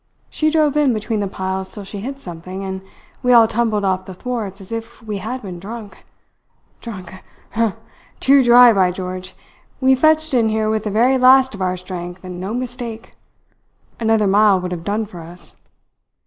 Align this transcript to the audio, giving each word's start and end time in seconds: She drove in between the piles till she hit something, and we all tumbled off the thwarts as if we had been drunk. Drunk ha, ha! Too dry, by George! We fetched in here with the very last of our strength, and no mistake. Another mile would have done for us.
She 0.31 0.49
drove 0.49 0.75
in 0.77 0.95
between 0.95 1.19
the 1.19 1.27
piles 1.27 1.71
till 1.71 1.83
she 1.83 1.99
hit 1.99 2.19
something, 2.19 2.63
and 2.63 2.81
we 3.21 3.33
all 3.33 3.47
tumbled 3.47 3.85
off 3.85 4.05
the 4.05 4.15
thwarts 4.15 4.59
as 4.59 4.71
if 4.71 5.03
we 5.03 5.19
had 5.19 5.43
been 5.43 5.59
drunk. 5.59 6.03
Drunk 6.79 7.11
ha, 7.11 7.21
ha! 7.51 7.75
Too 8.19 8.41
dry, 8.43 8.73
by 8.73 8.89
George! 8.89 9.35
We 9.79 9.93
fetched 9.93 10.33
in 10.33 10.49
here 10.49 10.71
with 10.71 10.85
the 10.85 10.89
very 10.89 11.19
last 11.19 11.53
of 11.53 11.61
our 11.61 11.77
strength, 11.77 12.23
and 12.23 12.41
no 12.41 12.51
mistake. 12.51 13.11
Another 13.99 14.25
mile 14.25 14.59
would 14.59 14.71
have 14.71 14.83
done 14.83 15.05
for 15.05 15.19
us. 15.19 15.55